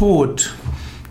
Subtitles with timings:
[0.00, 0.54] Tod.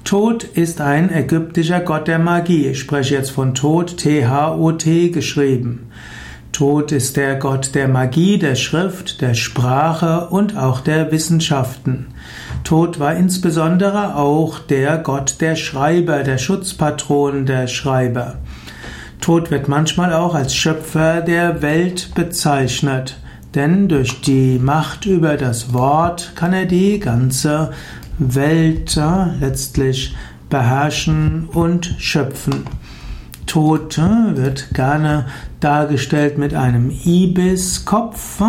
[0.03, 2.69] Tod ist ein ägyptischer Gott der Magie.
[2.69, 5.91] Ich spreche jetzt von Tod, T-H-O-T geschrieben.
[6.51, 12.07] Tod ist der Gott der Magie, der Schrift, der Sprache und auch der Wissenschaften.
[12.63, 18.37] Tod war insbesondere auch der Gott der Schreiber, der Schutzpatron der Schreiber.
[19.21, 23.19] Tod wird manchmal auch als Schöpfer der Welt bezeichnet,
[23.53, 27.69] denn durch die Macht über das Wort kann er die ganze
[28.19, 28.99] Welt
[29.39, 30.15] letztlich
[30.49, 32.65] beherrschen und schöpfen.
[33.45, 35.25] Tod wird gerne
[35.59, 38.41] dargestellt mit einem Ibiskopf.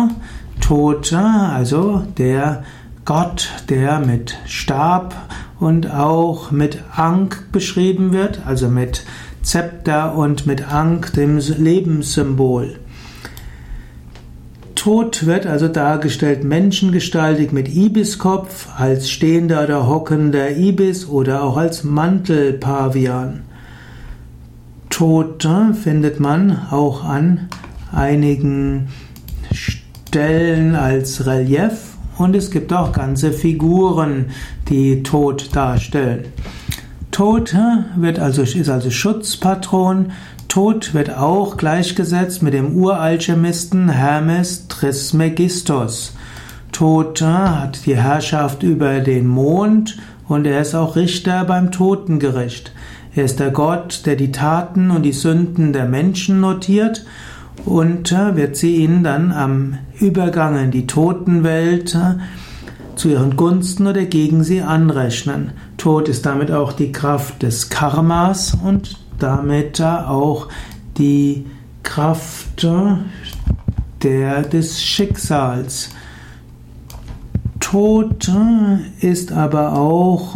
[0.59, 2.63] Tod, also der
[3.03, 5.15] Gott, der mit Stab
[5.59, 9.05] und auch mit Ankh beschrieben wird, also mit
[9.41, 12.79] Zepter und mit Ankh, dem Lebenssymbol.
[14.81, 21.83] Tod wird also dargestellt menschengestaltig mit Ibiskopf, als stehender oder hockender Ibis oder auch als
[21.83, 23.43] Mantelpavian.
[24.89, 25.47] Tod
[25.83, 27.47] findet man auch an
[27.91, 28.87] einigen
[29.51, 34.31] Stellen als Relief und es gibt auch ganze Figuren,
[34.67, 36.25] die Tod darstellen.
[37.11, 37.55] Tod
[37.97, 40.13] wird also, ist also Schutzpatron.
[40.47, 46.15] Tod wird auch gleichgesetzt mit dem Uralchemisten Hermes Trismegistos.
[46.71, 52.71] Tod hat die Herrschaft über den Mond und er ist auch Richter beim Totengericht.
[53.13, 57.05] Er ist der Gott, der die Taten und die Sünden der Menschen notiert
[57.65, 61.97] und wird sie ihnen dann am Übergang in die Totenwelt
[63.01, 65.53] zu ihren Gunsten oder gegen sie anrechnen.
[65.77, 70.49] Tod ist damit auch die Kraft des Karmas und damit auch
[70.99, 71.47] die
[71.81, 72.67] Kraft
[74.03, 75.89] der, des Schicksals.
[77.59, 78.31] Tod
[78.99, 80.35] ist aber auch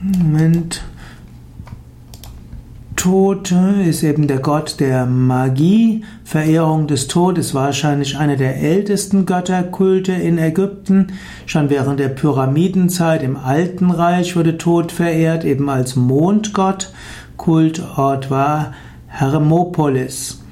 [0.00, 0.84] Moment
[2.96, 3.54] Tod
[3.86, 6.02] ist eben der Gott der Magie.
[6.24, 11.12] Verehrung des Todes wahrscheinlich einer der ältesten Götterkulte in Ägypten.
[11.44, 16.92] Schon während der Pyramidenzeit im Alten Reich wurde Tod verehrt, eben als Mondgott.
[17.36, 18.72] Kultort war
[19.06, 20.42] Hermopolis.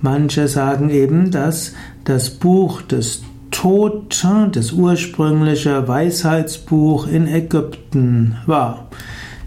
[0.00, 1.72] Manche sagen eben, dass
[2.04, 3.22] das Buch des
[3.52, 8.88] Tod das ursprüngliche Weisheitsbuch in Ägypten war.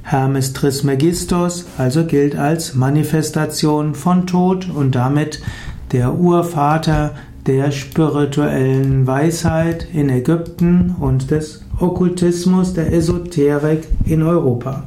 [0.07, 5.41] Hermes Trismegistos also gilt als Manifestation von Tod und damit
[5.93, 7.15] der Urvater
[7.47, 14.83] der spirituellen Weisheit in Ägypten und des Okkultismus, der Esoterik in Europa.